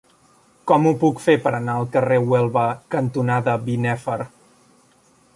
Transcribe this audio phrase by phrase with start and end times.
[0.69, 2.63] Com ho puc fer per anar al carrer Huelva
[2.95, 4.17] cantonada Binèfar?